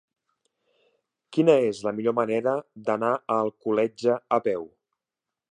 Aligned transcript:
Quina 1.37 1.57
és 1.65 1.81
la 1.89 1.93
millor 1.99 2.15
manera 2.21 2.55
d'anar 2.89 3.13
a 3.19 3.39
Alcoletge 3.45 4.19
a 4.39 4.43
peu? 4.51 4.69